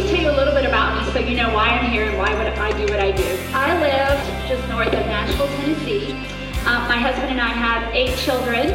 just 0.00 0.08
tell 0.12 0.20
you 0.20 0.30
a 0.30 0.36
little 0.36 0.52
bit 0.52 0.66
about 0.66 0.92
me 0.94 1.10
so 1.10 1.18
you 1.18 1.34
know 1.34 1.48
why 1.54 1.68
I'm 1.68 1.90
here 1.90 2.04
and 2.04 2.18
why 2.18 2.34
would 2.34 2.46
I 2.46 2.70
do 2.76 2.92
what 2.92 3.00
I 3.00 3.12
do. 3.12 3.38
I 3.54 3.80
live 3.80 4.46
just 4.46 4.68
north 4.68 4.88
of 4.88 5.06
Nashville, 5.06 5.46
Tennessee. 5.46 6.12
Um, 6.66 6.86
my 6.86 6.98
husband 6.98 7.30
and 7.30 7.40
I 7.40 7.48
have 7.48 7.94
eight 7.94 8.14
children 8.18 8.66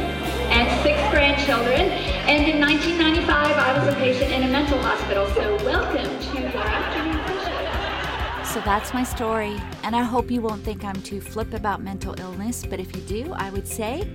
and 0.49 0.81
six 0.81 0.97
grandchildren. 1.11 1.91
And 2.25 2.49
in 2.49 2.59
1995, 2.59 3.55
I 3.55 3.77
was 3.77 3.93
a 3.93 3.95
patient 3.97 4.31
in 4.31 4.43
a 4.43 4.47
mental 4.47 4.79
hospital. 4.79 5.27
So 5.35 5.57
welcome 5.63 6.05
to 6.05 6.41
your 6.41 6.57
afternoon 6.57 7.21
session. 7.27 8.45
So 8.45 8.59
that's 8.61 8.91
my 8.91 9.03
story, 9.03 9.61
and 9.83 9.95
I 9.95 10.01
hope 10.01 10.31
you 10.31 10.41
won't 10.41 10.63
think 10.63 10.83
I'm 10.83 11.01
too 11.03 11.21
flip 11.21 11.53
about 11.53 11.83
mental 11.83 12.19
illness, 12.19 12.65
but 12.67 12.79
if 12.79 12.95
you 12.95 13.01
do, 13.03 13.31
I 13.33 13.51
would 13.51 13.67
say 13.67 14.11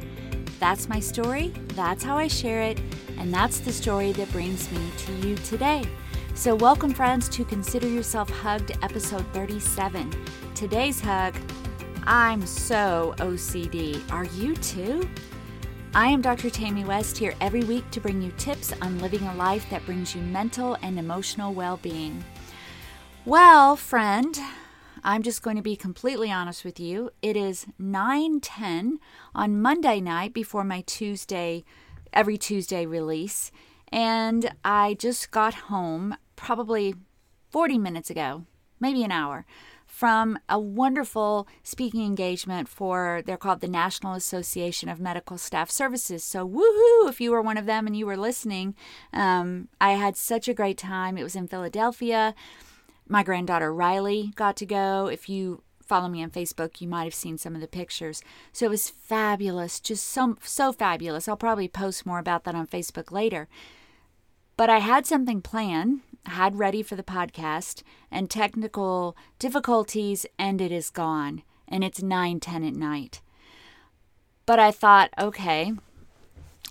that's 0.59 0.89
my 0.89 0.99
story, 0.99 1.55
that's 1.69 2.03
how 2.03 2.17
I 2.17 2.27
share 2.27 2.63
it, 2.63 2.81
and 3.17 3.33
that's 3.33 3.61
the 3.61 3.73
story 3.73 4.11
that 4.13 4.31
brings 4.33 4.73
me 4.73 4.91
to 4.99 5.13
you 5.27 5.37
today. 5.37 5.85
So, 6.37 6.55
welcome, 6.55 6.93
friends, 6.93 7.31
to 7.31 7.47
Consider 7.47 7.89
Yourself 7.89 8.29
Hugged, 8.29 8.73
episode 8.83 9.25
37. 9.33 10.13
Today's 10.55 11.01
hug 11.01 11.35
I'm 12.07 12.45
so 12.45 13.15
OCD. 13.17 14.03
Are 14.13 14.27
you 14.27 14.55
too? 14.55 15.09
I 15.95 16.09
am 16.09 16.21
Dr. 16.21 16.51
Tammy 16.51 16.85
West 16.85 17.17
here 17.17 17.35
every 17.41 17.65
week 17.65 17.91
to 17.91 18.03
bring 18.03 18.21
you 18.21 18.33
tips 18.33 18.75
on 18.83 18.99
living 18.99 19.23
a 19.23 19.35
life 19.35 19.69
that 19.71 19.87
brings 19.87 20.15
you 20.15 20.21
mental 20.21 20.77
and 20.83 20.99
emotional 20.99 21.55
well 21.55 21.79
being. 21.79 22.23
Well, 23.25 23.75
friend, 23.75 24.39
I'm 25.03 25.23
just 25.23 25.41
going 25.41 25.57
to 25.57 25.63
be 25.63 25.75
completely 25.75 26.31
honest 26.31 26.67
with 26.67 26.79
you. 26.79 27.13
It 27.23 27.39
is 27.39 27.65
9:10 27.81 28.99
on 29.35 29.63
Monday 29.63 30.03
night 30.03 30.35
before 30.35 30.65
my 30.65 30.83
Tuesday 30.83 31.65
every 32.13 32.37
Tuesday 32.37 32.85
release, 32.85 33.51
and 33.91 34.53
I 34.63 34.95
just 34.95 35.31
got 35.31 35.55
home 35.55 36.15
probably 36.37 36.95
40 37.51 37.79
minutes 37.79 38.11
ago, 38.11 38.45
maybe 38.81 39.03
an 39.03 39.13
hour, 39.13 39.47
from 39.87 40.39
a 40.49 40.59
wonderful 40.59 41.49
speaking 41.63 42.05
engagement 42.05 42.69
for, 42.69 43.23
they're 43.25 43.37
called 43.37 43.61
the 43.61 43.69
National 43.69 44.15
Association 44.15 44.89
of 44.89 45.01
Medical 45.01 45.39
Staff 45.39 45.71
Services. 45.71 46.23
So, 46.23 46.47
woohoo, 46.47 47.09
if 47.09 47.21
you 47.21 47.31
were 47.31 47.41
one 47.41 47.57
of 47.57 47.67
them 47.67 47.87
and 47.87 47.97
you 47.97 48.05
were 48.05 48.17
listening. 48.17 48.75
Um, 49.13 49.69
I 49.81 49.93
had 49.93 50.17
such 50.17 50.49
a 50.49 50.55
great 50.55 50.77
time. 50.77 51.17
It 51.17 51.23
was 51.23 51.37
in 51.37 51.49
Philadelphia. 51.49 52.35
My 53.09 53.23
granddaughter 53.23 53.73
Riley 53.73 54.33
got 54.35 54.57
to 54.57 54.67
go. 54.67 55.07
If 55.07 55.29
you 55.29 55.63
follow 55.81 56.09
me 56.09 56.23
on 56.23 56.31
Facebook, 56.31 56.81
you 56.81 56.89
might 56.89 57.05
have 57.05 57.15
seen 57.15 57.39
some 57.39 57.55
of 57.55 57.61
the 57.61 57.69
pictures. 57.69 58.23
So 58.53 58.67
it 58.67 58.71
was 58.71 58.91
fabulous, 58.91 59.79
just 59.79 60.05
so 60.05 60.37
so 60.43 60.73
fabulous. 60.73 61.29
I'll 61.29 61.37
probably 61.37 61.69
post 61.69 62.05
more 62.05 62.19
about 62.19 62.45
that 62.45 62.57
on 62.57 62.67
Facebook 62.67 63.13
later. 63.13 63.49
But 64.57 64.69
I 64.69 64.79
had 64.79 65.07
something 65.07 65.43
planned 65.43 66.01
had 66.27 66.59
ready 66.59 66.83
for 66.83 66.97
the 66.97 67.03
podcast, 67.03 67.83
and 68.11 68.31
technical 68.31 69.17
difficulties, 69.39 70.27
and 70.39 70.61
it 70.61 70.73
is 70.73 70.91
gone. 70.91 71.43
And 71.69 71.83
it's 71.83 72.03
9 72.03 72.41
10 72.41 72.65
at 72.65 72.75
night. 72.75 73.21
But 74.45 74.59
I 74.59 74.71
thought, 74.71 75.11
okay, 75.19 75.73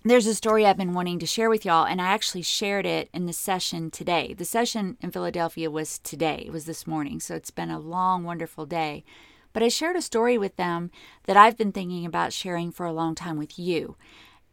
there's 0.04 0.28
a 0.28 0.36
story 0.36 0.66
I've 0.66 0.78
been 0.78 0.94
wanting 0.94 1.20
to 1.20 1.26
share 1.26 1.50
with 1.50 1.66
y'all, 1.66 1.86
and 1.86 2.02
I 2.02 2.06
actually 2.06 2.44
shared 2.44 2.86
it 2.86 3.10
in 3.14 3.26
the 3.26 3.34
session 3.34 3.90
today. 3.90 4.34
The 4.38 4.46
session 4.46 4.98
in 5.02 5.12
Philadelphia 5.12 5.70
was 5.70 6.00
today, 6.00 6.44
it 6.46 6.54
was 6.54 6.66
this 6.66 6.86
morning, 6.86 7.20
so 7.20 7.34
it's 7.36 7.52
been 7.52 7.72
a 7.72 7.80
long, 7.80 8.24
wonderful 8.24 8.66
day. 8.66 9.04
But 9.52 9.64
I 9.64 9.68
shared 9.68 9.96
a 9.96 10.02
story 10.02 10.38
with 10.38 10.58
them 10.58 10.92
that 11.24 11.38
I've 11.38 11.58
been 11.58 11.72
thinking 11.72 12.06
about 12.06 12.34
sharing 12.34 12.72
for 12.72 12.86
a 12.86 12.94
long 12.94 13.16
time 13.16 13.38
with 13.38 13.58
you. 13.58 13.96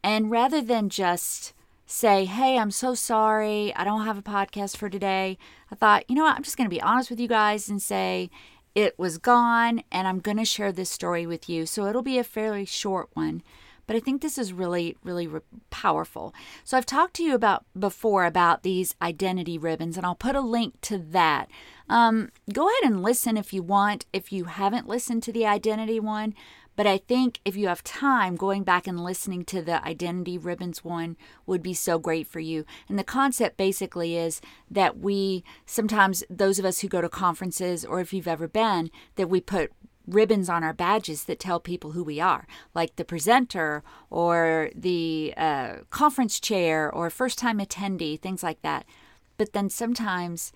And 0.03 0.31
rather 0.31 0.61
than 0.61 0.89
just 0.89 1.53
say, 1.85 2.25
Hey, 2.25 2.57
I'm 2.57 2.71
so 2.71 2.93
sorry. 2.95 3.73
I 3.75 3.83
don't 3.83 4.05
have 4.05 4.17
a 4.17 4.23
podcast 4.23 4.77
for 4.77 4.89
today. 4.89 5.37
I 5.71 5.75
thought, 5.75 6.09
you 6.09 6.15
know 6.15 6.23
what? 6.23 6.35
I'm 6.35 6.43
just 6.43 6.57
going 6.57 6.69
to 6.69 6.75
be 6.75 6.81
honest 6.81 7.09
with 7.09 7.19
you 7.19 7.27
guys 7.27 7.69
and 7.69 7.81
say 7.81 8.29
it 8.75 8.97
was 8.97 9.17
gone 9.17 9.83
and 9.91 10.07
I'm 10.07 10.19
going 10.19 10.37
to 10.37 10.45
share 10.45 10.71
this 10.71 10.89
story 10.89 11.25
with 11.25 11.47
you. 11.47 11.65
So 11.65 11.85
it'll 11.85 12.01
be 12.01 12.17
a 12.17 12.23
fairly 12.23 12.65
short 12.65 13.09
one. 13.13 13.43
But 13.85 13.97
I 13.97 13.99
think 13.99 14.21
this 14.21 14.37
is 14.37 14.53
really, 14.53 14.95
really 15.03 15.27
re- 15.27 15.41
powerful. 15.69 16.33
So 16.63 16.77
I've 16.77 16.85
talked 16.85 17.15
to 17.15 17.23
you 17.23 17.35
about 17.35 17.65
before 17.77 18.25
about 18.25 18.63
these 18.63 18.95
identity 19.01 19.57
ribbons, 19.57 19.97
and 19.97 20.05
I'll 20.05 20.15
put 20.15 20.37
a 20.37 20.41
link 20.41 20.79
to 20.81 20.97
that. 20.97 21.49
Um, 21.89 22.31
go 22.51 22.69
ahead 22.69 22.89
and 22.89 23.03
listen 23.03 23.35
if 23.35 23.51
you 23.51 23.61
want. 23.61 24.05
If 24.13 24.31
you 24.31 24.45
haven't 24.45 24.87
listened 24.87 25.21
to 25.23 25.33
the 25.33 25.45
identity 25.45 25.99
one, 25.99 26.33
but 26.75 26.87
I 26.87 26.97
think 26.97 27.39
if 27.45 27.55
you 27.55 27.67
have 27.67 27.83
time, 27.83 28.35
going 28.35 28.63
back 28.63 28.87
and 28.87 29.03
listening 29.03 29.45
to 29.45 29.61
the 29.61 29.85
identity 29.85 30.37
ribbons 30.37 30.83
one 30.83 31.17
would 31.45 31.61
be 31.61 31.73
so 31.73 31.99
great 31.99 32.27
for 32.27 32.39
you. 32.39 32.65
And 32.89 32.97
the 32.97 33.03
concept 33.03 33.57
basically 33.57 34.17
is 34.17 34.41
that 34.69 34.97
we 34.97 35.43
sometimes, 35.65 36.23
those 36.29 36.59
of 36.59 36.65
us 36.65 36.79
who 36.79 36.87
go 36.87 37.01
to 37.01 37.09
conferences, 37.09 37.85
or 37.85 37.99
if 37.99 38.13
you've 38.13 38.27
ever 38.27 38.47
been, 38.47 38.89
that 39.15 39.29
we 39.29 39.39
put 39.39 39.71
ribbons 40.07 40.49
on 40.49 40.63
our 40.63 40.73
badges 40.73 41.25
that 41.25 41.39
tell 41.39 41.59
people 41.59 41.91
who 41.91 42.03
we 42.03 42.19
are, 42.19 42.47
like 42.73 42.95
the 42.95 43.05
presenter 43.05 43.83
or 44.09 44.69
the 44.75 45.33
uh, 45.37 45.75
conference 45.89 46.39
chair 46.39 46.91
or 46.91 47.09
first 47.09 47.37
time 47.37 47.59
attendee, 47.59 48.19
things 48.19 48.43
like 48.43 48.61
that. 48.63 48.85
But 49.37 49.53
then 49.53 49.69
sometimes 49.69 50.51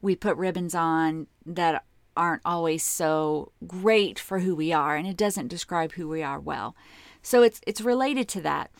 we 0.00 0.16
put 0.16 0.36
ribbons 0.36 0.74
on 0.74 1.26
that 1.44 1.84
aren't 2.18 2.42
always 2.44 2.82
so 2.82 3.52
great 3.66 4.18
for 4.18 4.40
who 4.40 4.54
we 4.54 4.72
are 4.72 4.96
and 4.96 5.06
it 5.06 5.16
doesn't 5.16 5.48
describe 5.48 5.92
who 5.92 6.08
we 6.08 6.22
are 6.22 6.40
well. 6.40 6.74
So 7.22 7.42
it's 7.42 7.60
it's 7.66 7.80
related 7.80 8.28
to 8.30 8.40
that. 8.42 8.70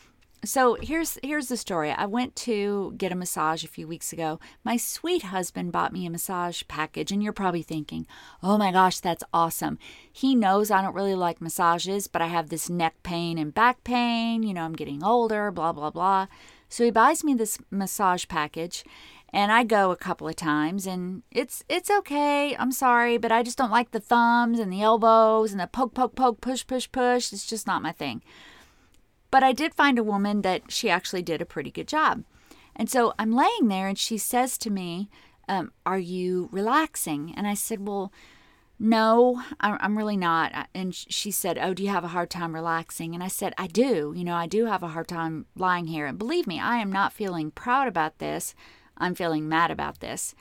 So 0.45 0.77
here's 0.81 1.19
here's 1.23 1.49
the 1.49 1.57
story. 1.57 1.91
I 1.91 2.07
went 2.07 2.37
to 2.37 2.95
get 2.97 3.13
a 3.13 3.17
massage 3.17 3.65
a 3.65 3.69
few 3.69 3.89
weeks 3.89 4.13
ago. 4.13 4.39
My 4.65 4.77
sweet 4.77 5.23
husband 5.23 5.73
bought 5.73 5.93
me 5.93 6.05
a 6.07 6.11
massage 6.11 6.63
package 6.69 7.13
and 7.13 7.23
you're 7.23 7.33
probably 7.33 7.63
thinking, 7.63 8.07
"Oh 8.43 8.59
my 8.59 8.73
gosh, 8.73 9.01
that's 9.01 9.25
awesome." 9.33 9.79
He 10.13 10.35
knows 10.35 10.71
I 10.71 10.83
don't 10.83 10.95
really 10.95 11.15
like 11.15 11.41
massages, 11.41 12.09
but 12.09 12.23
I 12.23 12.27
have 12.27 12.49
this 12.49 12.69
neck 12.69 12.97
pain 13.03 13.39
and 13.39 13.55
back 13.55 13.85
pain, 13.85 14.43
you 14.43 14.55
know, 14.55 14.63
I'm 14.63 14.75
getting 14.75 15.03
older, 15.03 15.51
blah 15.51 15.73
blah 15.73 15.91
blah. 15.91 16.27
So 16.69 16.85
he 16.85 16.91
buys 16.91 17.25
me 17.25 17.35
this 17.35 17.59
massage 17.71 18.27
package 18.29 18.85
and 19.33 19.53
I 19.53 19.63
go 19.65 19.91
a 19.91 19.97
couple 19.97 20.27
of 20.27 20.37
times 20.37 20.87
and 20.87 21.23
it's 21.31 21.63
it's 21.69 21.91
okay. 21.91 22.57
I'm 22.57 22.73
sorry, 22.73 23.19
but 23.19 23.33
I 23.33 23.43
just 23.43 23.59
don't 23.59 23.71
like 23.71 23.91
the 23.91 24.01
thumbs 24.01 24.59
and 24.59 24.73
the 24.73 24.83
elbows 24.83 25.53
and 25.53 25.61
the 25.61 25.67
poke 25.67 25.95
poke 25.95 26.15
poke 26.15 26.41
push 26.41 26.67
push 26.67 26.91
push. 26.91 27.33
It's 27.33 27.47
just 27.47 27.67
not 27.67 27.83
my 27.83 27.93
thing. 27.93 28.23
But 29.31 29.43
I 29.43 29.53
did 29.53 29.75
find 29.75 29.99
a 29.99 30.05
woman 30.05 30.43
that 30.43 30.71
she 30.73 30.89
actually 30.89 31.23
did 31.23 31.43
a 31.43 31.47
pretty 31.47 31.71
good 31.71 31.89
job. 31.89 32.25
And 32.75 32.89
so 32.89 33.13
I'm 33.19 33.33
laying 33.33 33.69
there 33.69 33.89
and 33.89 33.99
she 33.99 34.17
says 34.17 34.57
to 34.59 34.71
me, 34.71 35.11
um, 35.49 35.73
Are 35.85 35.99
you 35.99 36.49
relaxing? 36.51 37.35
And 37.37 37.47
I 37.47 37.55
said, 37.55 37.87
Well, 37.87 38.13
no, 38.81 39.43
I'm 39.59 39.99
really 39.99 40.17
not. 40.17 40.69
And 40.73 40.95
she 40.95 41.33
said, 41.33 41.59
Oh, 41.59 41.75
do 41.75 41.83
you 41.83 41.89
have 41.89 42.05
a 42.05 42.09
hard 42.09 42.31
time 42.31 42.55
relaxing? 42.55 43.13
And 43.13 43.25
I 43.25 43.29
said, 43.29 43.53
I 43.59 43.67
do. 43.67 44.15
You 44.17 44.25
know, 44.25 44.37
I 44.37 44.47
do 44.47 44.67
have 44.67 44.85
a 44.85 44.89
hard 44.89 45.09
time 45.09 45.47
lying 45.57 45.89
here. 45.89 46.07
And 46.07 46.19
believe 46.19 46.47
me, 46.47 46.61
I 46.61 46.77
am 46.77 46.93
not 46.93 47.13
feeling 47.13 47.51
proud 47.51 47.89
about 47.89 48.19
this. 48.19 48.55
I'm 48.99 49.15
feeling 49.15 49.49
mad 49.49 49.71
about 49.71 50.01
this. 50.01 50.35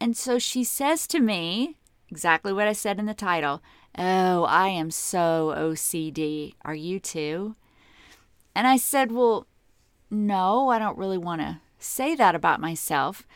And 0.00 0.16
so 0.16 0.38
she 0.38 0.64
says 0.64 1.06
to 1.08 1.20
me 1.20 1.76
exactly 2.10 2.52
what 2.52 2.68
I 2.68 2.72
said 2.72 2.98
in 2.98 3.06
the 3.06 3.14
title 3.14 3.62
Oh, 3.96 4.44
I 4.44 4.68
am 4.68 4.90
so 4.90 5.54
OCD. 5.56 6.54
Are 6.64 6.74
you 6.74 6.98
too? 6.98 7.54
And 8.54 8.66
I 8.66 8.76
said, 8.76 9.12
Well, 9.12 9.46
no, 10.10 10.68
I 10.68 10.78
don't 10.78 10.98
really 10.98 11.18
want 11.18 11.40
to 11.40 11.60
say 11.78 12.14
that 12.16 12.34
about 12.34 12.60
myself. 12.60 13.26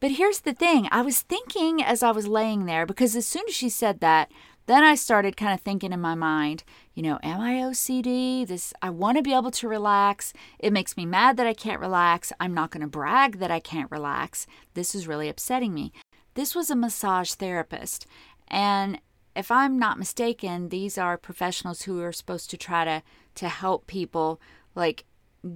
But 0.00 0.12
here's 0.12 0.40
the 0.40 0.54
thing 0.54 0.88
I 0.90 1.02
was 1.02 1.20
thinking 1.20 1.82
as 1.82 2.02
I 2.02 2.10
was 2.10 2.26
laying 2.26 2.66
there, 2.66 2.86
because 2.86 3.14
as 3.14 3.26
soon 3.26 3.44
as 3.48 3.54
she 3.54 3.68
said 3.68 4.00
that, 4.00 4.30
then 4.66 4.82
I 4.82 4.94
started 4.94 5.36
kind 5.36 5.52
of 5.52 5.60
thinking 5.60 5.92
in 5.92 6.00
my 6.00 6.14
mind, 6.14 6.64
you 6.94 7.02
know, 7.02 7.18
am 7.22 7.40
I 7.40 7.54
OCD? 7.54 8.46
This 8.46 8.72
I 8.80 8.90
want 8.90 9.16
to 9.16 9.22
be 9.22 9.34
able 9.34 9.50
to 9.50 9.68
relax. 9.68 10.32
It 10.58 10.72
makes 10.72 10.96
me 10.96 11.04
mad 11.04 11.36
that 11.36 11.46
I 11.46 11.54
can't 11.54 11.80
relax. 11.80 12.32
I'm 12.38 12.54
not 12.54 12.70
going 12.70 12.82
to 12.82 12.86
brag 12.86 13.38
that 13.38 13.50
I 13.50 13.60
can't 13.60 13.90
relax. 13.90 14.46
This 14.74 14.94
is 14.94 15.08
really 15.08 15.28
upsetting 15.28 15.74
me. 15.74 15.92
This 16.34 16.54
was 16.54 16.70
a 16.70 16.76
massage 16.76 17.32
therapist, 17.32 18.06
and 18.48 19.00
if 19.34 19.50
I'm 19.50 19.78
not 19.78 19.98
mistaken, 19.98 20.68
these 20.68 20.98
are 20.98 21.16
professionals 21.16 21.82
who 21.82 22.00
are 22.02 22.12
supposed 22.12 22.50
to 22.50 22.56
try 22.56 22.84
to 22.84 23.02
to 23.34 23.48
help 23.48 23.86
people 23.86 24.40
like 24.74 25.04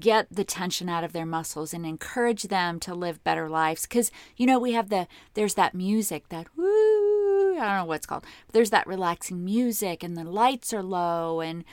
get 0.00 0.26
the 0.30 0.44
tension 0.44 0.88
out 0.88 1.04
of 1.04 1.12
their 1.12 1.26
muscles 1.26 1.72
and 1.72 1.86
encourage 1.86 2.44
them 2.44 2.80
to 2.80 2.94
live 2.94 3.22
better 3.22 3.48
lives 3.48 3.86
cuz 3.86 4.10
you 4.36 4.44
know 4.44 4.58
we 4.58 4.72
have 4.72 4.88
the 4.88 5.06
there's 5.34 5.54
that 5.54 5.74
music 5.74 6.28
that 6.28 6.48
woo 6.56 7.15
I 7.58 7.66
don't 7.66 7.76
know 7.76 7.84
what 7.84 7.96
it's 7.96 8.06
called. 8.06 8.24
There's 8.52 8.70
that 8.70 8.86
relaxing 8.86 9.44
music 9.44 10.02
and 10.02 10.16
the 10.16 10.24
lights 10.24 10.72
are 10.72 10.82
low 10.82 11.40
and 11.40 11.64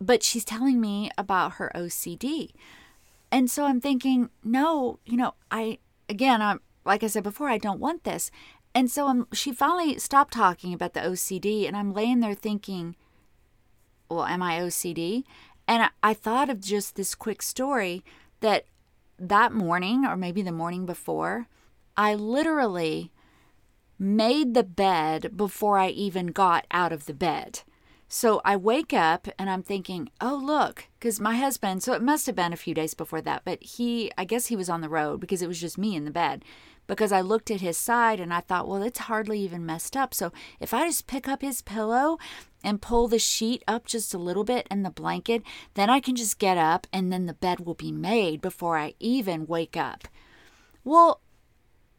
but 0.00 0.22
she's 0.22 0.44
telling 0.44 0.80
me 0.80 1.10
about 1.16 1.54
her 1.54 1.70
OCD. 1.74 2.50
And 3.30 3.48
so 3.50 3.64
I'm 3.64 3.80
thinking, 3.80 4.30
no, 4.42 4.98
you 5.06 5.16
know, 5.16 5.34
I 5.50 5.78
again, 6.08 6.42
I'm 6.42 6.60
like 6.84 7.02
I 7.02 7.06
said 7.06 7.22
before, 7.22 7.48
I 7.48 7.58
don't 7.58 7.80
want 7.80 8.04
this. 8.04 8.30
And 8.74 8.90
so 8.90 9.08
I'm 9.08 9.26
she 9.32 9.52
finally 9.52 9.98
stopped 9.98 10.34
talking 10.34 10.74
about 10.74 10.94
the 10.94 11.00
OCD 11.00 11.66
and 11.66 11.76
I'm 11.76 11.92
laying 11.92 12.20
there 12.20 12.34
thinking, 12.34 12.96
well, 14.08 14.24
am 14.24 14.42
I 14.42 14.58
OCD? 14.60 15.24
And 15.68 15.84
I, 15.84 15.88
I 16.02 16.14
thought 16.14 16.50
of 16.50 16.60
just 16.60 16.96
this 16.96 17.14
quick 17.14 17.42
story 17.42 18.04
that 18.40 18.66
that 19.18 19.52
morning 19.52 20.04
or 20.04 20.16
maybe 20.16 20.42
the 20.42 20.52
morning 20.52 20.84
before, 20.84 21.46
I 21.96 22.14
literally 22.14 23.12
made 24.02 24.52
the 24.52 24.64
bed 24.64 25.36
before 25.36 25.78
I 25.78 25.88
even 25.90 26.26
got 26.26 26.66
out 26.72 26.92
of 26.92 27.06
the 27.06 27.14
bed. 27.14 27.60
So 28.08 28.42
I 28.44 28.56
wake 28.56 28.92
up 28.92 29.28
and 29.38 29.48
I'm 29.48 29.62
thinking, 29.62 30.10
oh, 30.20 30.34
look, 30.34 30.88
because 30.98 31.20
my 31.20 31.36
husband, 31.36 31.82
so 31.82 31.92
it 31.94 32.02
must 32.02 32.26
have 32.26 32.34
been 32.34 32.52
a 32.52 32.56
few 32.56 32.74
days 32.74 32.94
before 32.94 33.22
that, 33.22 33.42
but 33.44 33.62
he, 33.62 34.10
I 34.18 34.24
guess 34.24 34.48
he 34.48 34.56
was 34.56 34.68
on 34.68 34.80
the 34.80 34.88
road 34.88 35.20
because 35.20 35.40
it 35.40 35.46
was 35.46 35.60
just 35.60 35.78
me 35.78 35.94
in 35.94 36.04
the 36.04 36.10
bed. 36.10 36.44
Because 36.88 37.12
I 37.12 37.20
looked 37.20 37.50
at 37.50 37.60
his 37.60 37.78
side 37.78 38.18
and 38.18 38.34
I 38.34 38.40
thought, 38.40 38.66
well, 38.66 38.82
it's 38.82 38.98
hardly 38.98 39.38
even 39.38 39.64
messed 39.64 39.96
up. 39.96 40.12
So 40.12 40.32
if 40.58 40.74
I 40.74 40.88
just 40.88 41.06
pick 41.06 41.28
up 41.28 41.40
his 41.40 41.62
pillow 41.62 42.18
and 42.64 42.82
pull 42.82 43.06
the 43.06 43.20
sheet 43.20 43.62
up 43.68 43.86
just 43.86 44.12
a 44.12 44.18
little 44.18 44.44
bit 44.44 44.66
and 44.68 44.84
the 44.84 44.90
blanket, 44.90 45.44
then 45.74 45.88
I 45.88 46.00
can 46.00 46.16
just 46.16 46.40
get 46.40 46.58
up 46.58 46.88
and 46.92 47.12
then 47.12 47.26
the 47.26 47.34
bed 47.34 47.60
will 47.60 47.74
be 47.74 47.92
made 47.92 48.42
before 48.42 48.76
I 48.76 48.94
even 48.98 49.46
wake 49.46 49.76
up. 49.76 50.08
Well, 50.84 51.20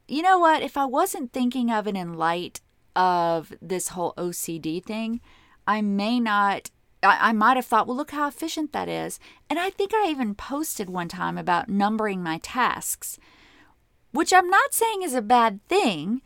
you 0.07 0.21
know 0.21 0.39
what? 0.39 0.61
If 0.61 0.77
I 0.77 0.85
wasn't 0.85 1.31
thinking 1.31 1.71
of 1.71 1.87
it 1.87 1.95
in 1.95 2.13
light 2.13 2.61
of 2.95 3.53
this 3.61 3.89
whole 3.89 4.13
OCD 4.17 4.83
thing, 4.83 5.21
I 5.65 5.81
may 5.81 6.19
not 6.19 6.69
I, 7.03 7.29
I 7.29 7.33
might 7.33 7.57
have 7.57 7.65
thought, 7.65 7.87
well, 7.87 7.97
look 7.97 8.11
how 8.11 8.27
efficient 8.27 8.71
that 8.71 8.89
is. 8.89 9.19
And 9.49 9.59
I 9.59 9.69
think 9.69 9.91
I 9.93 10.07
even 10.09 10.35
posted 10.35 10.89
one 10.89 11.09
time 11.09 11.37
about 11.37 11.69
numbering 11.69 12.23
my 12.23 12.39
tasks, 12.39 13.19
which 14.11 14.33
I'm 14.33 14.49
not 14.49 14.73
saying 14.73 15.03
is 15.03 15.13
a 15.13 15.21
bad 15.21 15.59
thing, 15.67 16.21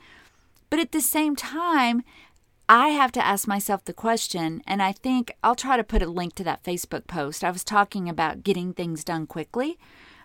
but 0.69 0.79
at 0.79 0.91
the 0.91 1.01
same 1.01 1.35
time, 1.35 2.03
I 2.69 2.89
have 2.89 3.13
to 3.13 3.25
ask 3.25 3.47
myself 3.47 3.85
the 3.85 3.93
question, 3.93 4.61
and 4.67 4.83
I 4.83 4.91
think 4.91 5.31
I'll 5.41 5.55
try 5.55 5.77
to 5.77 5.85
put 5.85 6.01
a 6.01 6.07
link 6.07 6.35
to 6.35 6.43
that 6.43 6.63
Facebook 6.63 7.07
post. 7.07 7.43
I 7.43 7.51
was 7.51 7.63
talking 7.63 8.09
about 8.09 8.43
getting 8.43 8.73
things 8.73 9.05
done 9.05 9.25
quickly. 9.25 9.79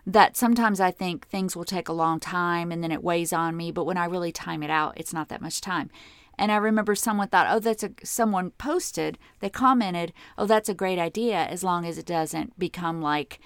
That 0.05 0.37
sometimes 0.37 0.81
I 0.81 0.91
think 0.91 1.29
things 1.29 1.55
will 1.55 1.65
take 1.65 1.89
a 1.89 1.93
long 1.93 2.19
time 2.19 2.73
and 2.73 2.83
then 2.83 2.91
it 2.91 3.05
weighs 3.05 3.33
on 3.33 3.57
me, 3.57 3.71
but 3.71 3.85
when 3.85 3.97
I 3.97 4.07
really 4.07 4.33
time 4.33 4.63
it 4.63 4.71
out, 4.71 4.95
it's 4.97 5.13
not 5.13 5.29
that 5.29 5.43
much 5.43 5.61
time. 5.61 5.91
And 6.39 6.51
I 6.51 6.57
remember 6.57 6.95
someone 6.95 7.29
thought, 7.29 7.47
oh, 7.49 7.61
that's 7.61 7.85
a, 7.85 7.91
someone 8.03 8.51
posted, 8.53 9.19
they 9.41 9.51
commented, 9.51 10.13
oh, 10.37 10.47
that's 10.47 10.69
a 10.69 10.75
great 10.75 10.99
idea 10.99 11.45
as 11.45 11.63
long 11.63 11.85
as 11.85 11.99
it 11.99 12.07
doesn't 12.07 12.59
become 12.59 13.01
like 13.01 13.39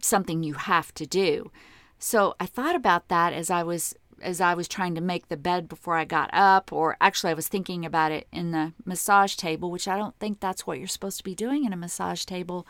something 0.00 0.42
you 0.42 0.54
have 0.54 0.92
to 0.94 1.06
do. 1.06 1.52
So 1.98 2.34
I 2.40 2.46
thought 2.46 2.74
about 2.74 3.08
that 3.08 3.32
as 3.32 3.48
I 3.50 3.62
was 3.62 3.94
as 4.20 4.40
I 4.40 4.54
was 4.54 4.68
trying 4.68 4.94
to 4.94 5.00
make 5.00 5.28
the 5.28 5.36
bed 5.36 5.68
before 5.68 5.96
I 5.96 6.04
got 6.04 6.30
up, 6.32 6.72
or 6.72 6.96
actually 7.00 7.30
I 7.30 7.34
was 7.34 7.48
thinking 7.48 7.84
about 7.84 8.12
it 8.12 8.28
in 8.32 8.52
the 8.52 8.72
massage 8.84 9.34
table, 9.34 9.70
which 9.70 9.88
I 9.88 9.96
don't 9.96 10.16
think 10.18 10.38
that's 10.38 10.64
what 10.64 10.78
you're 10.78 10.86
supposed 10.86 11.18
to 11.18 11.24
be 11.24 11.34
doing 11.34 11.64
in 11.64 11.72
a 11.72 11.76
massage 11.76 12.24
table. 12.24 12.66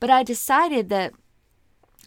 But 0.00 0.10
I 0.10 0.22
decided 0.22 0.90
that 0.90 1.14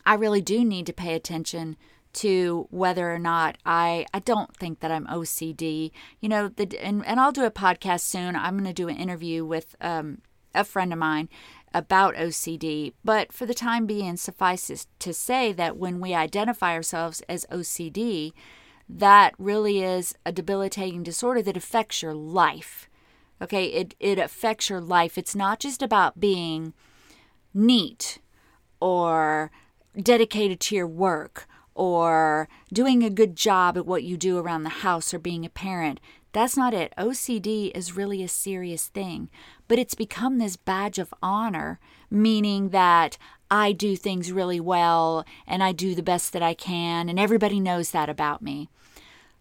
I 0.09 0.15
really 0.15 0.41
do 0.41 0.65
need 0.65 0.87
to 0.87 0.93
pay 0.93 1.13
attention 1.13 1.77
to 2.13 2.67
whether 2.71 3.13
or 3.13 3.19
not 3.19 3.59
I 3.63 4.07
I 4.11 4.17
don't 4.17 4.55
think 4.55 4.79
that 4.79 4.91
I'm 4.91 5.05
OCD. 5.05 5.91
You 6.19 6.29
know, 6.29 6.47
the 6.47 6.67
and, 6.83 7.05
and 7.05 7.19
I'll 7.19 7.31
do 7.31 7.45
a 7.45 7.51
podcast 7.51 8.01
soon. 8.01 8.35
I'm 8.35 8.55
going 8.55 8.65
to 8.65 8.73
do 8.73 8.87
an 8.87 8.97
interview 8.97 9.45
with 9.45 9.75
um, 9.79 10.23
a 10.55 10.63
friend 10.63 10.91
of 10.91 10.97
mine 10.97 11.29
about 11.75 12.15
OCD. 12.15 12.93
But 13.05 13.31
for 13.31 13.45
the 13.45 13.53
time 13.53 13.85
being, 13.85 14.17
suffices 14.17 14.87
to 14.97 15.13
say 15.13 15.53
that 15.53 15.77
when 15.77 15.99
we 15.99 16.15
identify 16.15 16.73
ourselves 16.73 17.21
as 17.29 17.45
OCD, 17.51 18.31
that 18.89 19.35
really 19.37 19.83
is 19.83 20.15
a 20.25 20.31
debilitating 20.31 21.03
disorder 21.03 21.43
that 21.43 21.55
affects 21.55 22.01
your 22.01 22.15
life. 22.15 22.89
Okay, 23.39 23.65
it, 23.65 23.93
it 23.99 24.17
affects 24.17 24.71
your 24.71 24.81
life. 24.81 25.19
It's 25.19 25.35
not 25.35 25.59
just 25.59 25.83
about 25.83 26.19
being 26.19 26.73
neat 27.53 28.17
or 28.79 29.51
dedicated 30.01 30.59
to 30.59 30.75
your 30.75 30.87
work 30.87 31.47
or 31.75 32.49
doing 32.73 33.03
a 33.03 33.09
good 33.09 33.35
job 33.35 33.77
at 33.77 33.85
what 33.85 34.03
you 34.03 34.17
do 34.17 34.37
around 34.37 34.63
the 34.63 34.69
house 34.69 35.13
or 35.13 35.19
being 35.19 35.45
a 35.45 35.49
parent. 35.49 35.99
That's 36.31 36.57
not 36.57 36.73
it. 36.73 36.93
OCD 36.97 37.71
is 37.73 37.95
really 37.95 38.21
a 38.21 38.27
serious 38.27 38.87
thing, 38.87 39.29
but 39.67 39.79
it's 39.79 39.95
become 39.95 40.37
this 40.37 40.57
badge 40.57 40.99
of 40.99 41.13
honor, 41.23 41.79
meaning 42.11 42.69
that 42.69 43.17
I 43.49 43.71
do 43.71 43.95
things 43.95 44.31
really 44.31 44.59
well 44.59 45.25
and 45.47 45.63
I 45.63 45.71
do 45.71 45.95
the 45.95 46.03
best 46.03 46.33
that 46.33 46.43
I 46.43 46.53
can, 46.53 47.09
and 47.09 47.19
everybody 47.19 47.59
knows 47.59 47.91
that 47.91 48.09
about 48.09 48.41
me. 48.41 48.69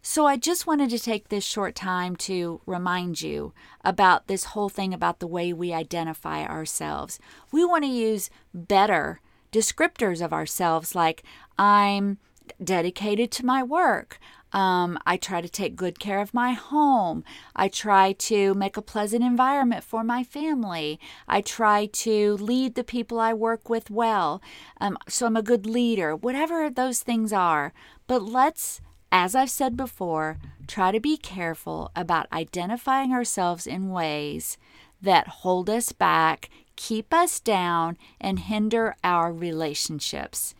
So, 0.01 0.27
I 0.27 0.37
just 0.37 0.67
wanted 0.67 0.91
to 0.91 0.99
take 0.99 1.29
this 1.29 1.45
short 1.45 1.75
time 1.75 2.15
to 2.17 2.61
remind 2.65 3.21
you 3.21 3.53
about 3.85 4.29
this 4.29 4.45
whole 4.45 4.69
thing 4.69 4.95
about 4.95 5.19
the 5.19 5.27
way 5.27 5.53
we 5.53 5.73
identify 5.73 6.45
ourselves. 6.45 7.19
We 7.51 7.65
want 7.65 7.83
to 7.83 7.91
use 7.91 8.31
better 8.55 9.21
descriptors 9.53 10.25
of 10.25 10.33
ourselves 10.33 10.95
like 10.95 11.23
I'm 11.59 12.19
dedicated 12.63 13.31
to 13.33 13.47
my 13.47 13.63
work. 13.63 14.19
Um, 14.53 14.99
I 15.05 15.19
try 15.19 15.41
to 15.41 15.49
take 15.49 15.77
good 15.77 15.99
care 15.99 16.21
of 16.21 16.33
my 16.33 16.53
home. 16.53 17.23
I 17.55 17.69
try 17.69 18.13
to 18.13 18.55
make 18.55 18.77
a 18.77 18.83
pleasant 18.83 19.23
environment 19.23 19.85
for 19.85 20.03
my 20.03 20.25
family. 20.25 20.99
I 21.27 21.43
try 21.43 21.87
to 21.87 22.35
lead 22.37 22.75
the 22.75 22.85
people 22.85 23.21
I 23.21 23.35
work 23.35 23.69
with 23.69 23.91
well. 23.91 24.41
Um, 24.81 24.97
so 25.07 25.27
I'm 25.27 25.37
a 25.37 25.43
good 25.43 25.67
leader, 25.67 26.17
whatever 26.17 26.71
those 26.71 27.01
things 27.01 27.33
are. 27.33 27.75
But 28.07 28.23
let's, 28.23 28.81
as 29.13 29.35
I've 29.35 29.51
said 29.51 29.77
before, 29.77 30.39
try 30.67 30.93
to 30.93 31.01
be 31.01 31.19
careful 31.19 31.91
about 31.95 32.33
identifying 32.33 33.13
ourselves 33.13 33.67
in 33.67 33.91
ways 33.91 34.57
that 35.01 35.29
hold 35.29 35.69
us 35.69 35.93
back, 35.93 36.49
keep 36.79 37.13
us 37.13 37.41
down, 37.41 37.99
and 38.21 38.39
hinder 38.39 38.95
our 39.03 39.33
relationships. 39.33 40.55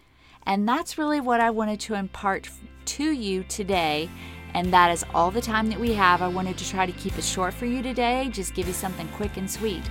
And 0.45 0.69
that's 0.69 0.99
really 0.99 1.21
what 1.21 1.41
I 1.41 1.51
wanted 1.51 1.79
to 1.81 1.95
impart 1.95 2.51
to 2.87 3.05
you 3.05 3.45
today. 3.45 4.11
And 4.53 4.73
that 4.73 4.91
is 4.91 5.05
all 5.15 5.31
the 5.31 5.41
time 5.41 5.69
that 5.69 5.79
we 5.79 5.93
have. 5.93 6.21
I 6.21 6.29
wanted 6.29 6.59
to 6.59 6.69
try 6.69 6.87
to 6.87 6.93
keep 6.93 7.17
it 7.17 7.25
short 7.25 7.55
for 7.55 7.67
you 7.67 7.83
today, 7.83 8.29
just 8.33 8.55
give 8.55 8.67
you 8.67 8.73
something 8.73 9.07
quick 9.09 9.37
and 9.37 9.49
sweet. 9.49 9.85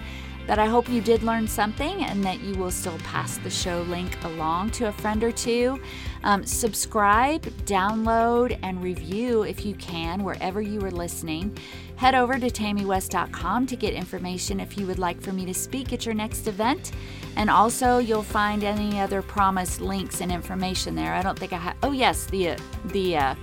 But 0.48 0.60
I 0.60 0.66
hope 0.66 0.90
you 0.90 1.02
did 1.02 1.24
learn 1.24 1.48
something 1.48 2.06
and 2.06 2.24
that 2.24 2.40
you 2.40 2.56
will 2.56 2.72
still 2.72 2.98
pass 3.00 3.38
the 3.38 3.50
show 3.50 3.82
link 3.84 4.18
along 4.24 4.72
to 4.72 4.88
a 4.88 4.92
friend 4.92 5.24
or 5.24 5.32
two. 5.32 5.80
Um, 6.24 6.46
subscribe, 6.46 7.44
download, 7.66 8.58
and 8.64 8.82
review 8.82 9.44
if 9.44 9.66
you 9.66 9.76
can, 9.76 10.24
wherever 10.24 10.62
you 10.62 10.82
are 10.86 10.92
listening. 10.92 11.58
Head 11.98 12.16
over 12.16 12.40
to 12.40 12.48
tammywest.com 12.48 13.68
to 13.68 13.76
get 13.76 13.94
information 13.94 14.60
if 14.60 14.78
you 14.78 14.88
would 14.88 15.00
like 15.00 15.20
for 15.20 15.34
me 15.34 15.46
to 15.46 15.54
speak 15.54 15.92
at 15.92 16.06
your 16.06 16.16
next 16.16 16.48
event. 16.48 16.92
And 17.36 17.50
also, 17.50 17.98
you'll 17.98 18.24
find 18.24 18.64
any 18.64 19.00
other 19.00 19.22
promised 19.22 19.82
links 19.82 20.22
and 20.22 20.32
information 20.32 20.96
there. 20.96 21.14
I 21.14 21.22
don't 21.22 21.38
think 21.38 21.54
I 21.54 21.58
have. 21.58 21.76
Oh, 21.84 21.92
yes, 21.92 22.26
the 22.26 22.52
uh, 22.52 22.58
the 22.86 23.18
uh, 23.18 23.36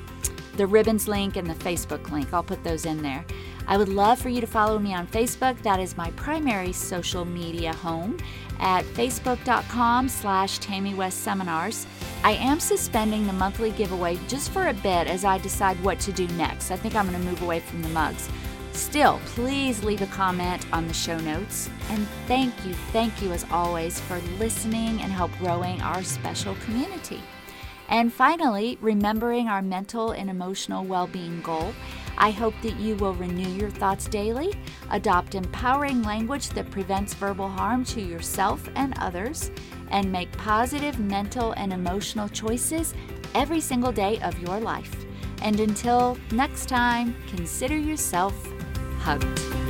the 0.57 0.67
ribbons 0.67 1.09
link 1.09 1.37
and 1.37 1.49
the 1.49 1.55
Facebook 1.55 2.11
link. 2.11 2.33
I'll 2.33 2.43
put 2.43 2.63
those 2.65 2.87
in 2.87 3.03
there. 3.03 3.25
I 3.67 3.77
would 3.77 3.89
love 3.89 4.19
for 4.19 4.29
you 4.29 4.41
to 4.41 4.47
follow 4.47 4.79
me 4.79 4.95
on 4.95 5.07
Facebook. 5.07 5.61
That 5.63 5.81
is 5.81 5.97
my 5.97 6.11
primary 6.13 6.73
social 6.73 7.25
media 7.25 7.73
home 7.73 8.19
at 8.61 8.85
facebook.com 8.85 10.09
slash 10.09 10.59
Tammy 10.59 10.95
West 10.95 11.21
Seminars. 11.21 11.87
I 12.23 12.33
am 12.33 12.61
suspending 12.61 13.27
the 13.27 13.33
monthly 13.33 13.71
giveaway 13.71 14.19
just 14.29 14.51
for 14.51 14.69
a 14.69 14.75
bit 14.75 15.07
as 15.07 15.25
I 15.25 15.39
decide 15.39 15.83
what 15.83 15.99
to 16.01 16.13
do 16.13 16.27
next. 16.29 16.71
I 16.71 16.77
think 16.77 16.95
I'm 16.95 17.09
going 17.09 17.21
to 17.21 17.29
move 17.29 17.43
away 17.43 17.61
from 17.61 17.83
the 17.83 17.89
mugs. 17.91 18.29
Still, 18.73 19.21
please 19.27 19.85
leave 19.85 20.03
a 20.03 20.07
comment 20.07 20.67
on 20.73 20.89
the 20.89 20.95
show 20.95 21.19
notes. 21.19 21.71
And 21.91 22.07
thank 22.27 22.53
you, 22.67 22.75
thank 22.93 23.23
you 23.23 23.33
as 23.33 23.47
always 23.51 24.01
for 24.01 24.19
listening 24.39 25.01
and 25.01 25.13
help 25.13 25.31
growing 25.39 25.81
our 25.81 26.03
special 26.03 26.57
community. 26.57 27.23
And 27.89 28.13
finally, 28.13 28.79
remembering 28.81 29.49
our 29.49 29.63
mental 29.63 30.11
and 30.11 30.29
emotional 30.29 30.85
well 30.85 31.07
being 31.07 31.41
goal. 31.43 31.73
I 32.19 32.31
hope 32.31 32.55
that 32.63 32.79
you 32.79 32.97
will 32.97 33.15
renew 33.15 33.49
your 33.49 33.71
thoughts 33.71 34.07
daily, 34.07 34.55
adopt 34.91 35.35
empowering 35.35 36.03
language 36.03 36.49
that 36.51 36.71
prevents 36.71 37.15
verbal 37.15 37.49
harm 37.49 37.85
to 37.87 38.01
yourself 38.01 38.69
and 38.75 38.95
others, 38.99 39.51
and 39.89 40.11
make 40.11 40.31
positive 40.33 40.99
mental 40.99 41.53
and 41.53 41.73
emotional 41.73 42.29
choices 42.29 42.95
every 43.35 43.61
single 43.61 43.93
day 43.93 44.21
of 44.21 44.39
your 44.39 44.61
life. 44.61 44.95
And 45.43 45.61
until 45.61 46.17
next 46.31 46.69
time, 46.69 47.17
consider 47.29 47.77
yourself 47.77 48.35
hugged. 49.01 49.64